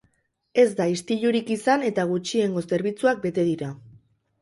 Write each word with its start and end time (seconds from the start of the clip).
Ez 0.63 0.65
da 0.79 0.87
istilurik 0.93 1.53
izan 1.57 1.87
eta 1.91 2.07
gutxiengo 2.15 2.67
zerbitzuak 2.73 3.25
bete 3.31 3.51
dira. 3.55 3.75